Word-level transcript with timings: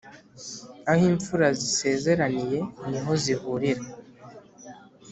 aho 0.91 1.03
imfura 1.13 1.47
zisezeraniye 1.59 2.59
ni 2.89 2.99
ho 3.03 3.11
zihurira. 3.23 3.83